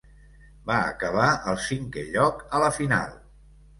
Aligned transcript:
Va 0.69 0.77
acabar 0.93 1.27
al 1.51 1.61
cinquè 1.67 2.07
lloc 2.17 2.45
a 2.59 2.63
la 2.65 2.75
final. 2.79 3.13